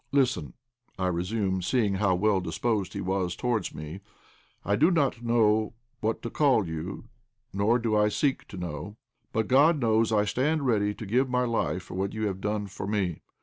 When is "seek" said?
8.09-8.47